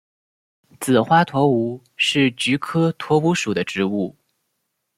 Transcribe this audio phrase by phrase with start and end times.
[0.79, 4.15] 紫花橐吾是菊科橐吾属的植物。